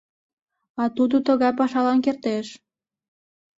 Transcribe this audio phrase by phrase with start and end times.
[0.81, 2.47] А тудо тыгай пашалан кертеш.